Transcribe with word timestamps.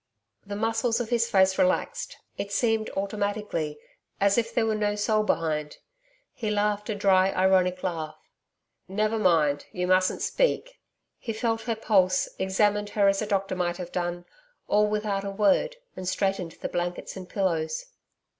The 0.47 0.55
muscles 0.55 0.99
of 0.99 1.09
his 1.09 1.29
face 1.29 1.59
relaxed, 1.59 2.17
it 2.35 2.51
seemed 2.51 2.89
automatically, 2.97 3.77
as 4.19 4.35
if 4.35 4.51
there 4.51 4.65
were 4.65 4.73
no 4.73 4.95
soul 4.95 5.21
behind. 5.21 5.77
He 6.33 6.49
laughed 6.49 6.89
a 6.89 6.95
dry 6.95 7.29
ironic 7.31 7.83
laugh. 7.83 8.17
'Never 8.87 9.19
mind. 9.19 9.67
You 9.71 9.85
mustn't 9.85 10.23
speak.' 10.23 10.79
He 11.19 11.33
felt 11.33 11.61
her 11.69 11.75
pulse, 11.75 12.27
examined 12.39 12.89
her 12.97 13.07
as 13.07 13.21
a 13.21 13.27
doctor 13.27 13.55
might 13.55 13.77
have 13.77 13.91
done 13.91 14.25
all 14.67 14.87
without 14.87 15.23
a 15.23 15.29
word, 15.29 15.75
and 15.95 16.07
straightened 16.07 16.53
the 16.53 16.67
blankets 16.69 17.15
and 17.15 17.29
pillows. 17.29 17.85